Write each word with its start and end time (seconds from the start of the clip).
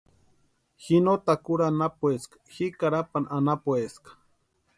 Ji 0.83 0.97
no 1.05 1.13
Takuru 1.25 1.63
anapueska 1.67 2.37
ji 2.55 2.65
Carapani 2.79 3.27
anapueska. 3.37 4.11